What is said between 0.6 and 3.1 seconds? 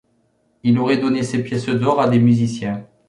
Il aurait donné ces pièces d'or à des musiciens.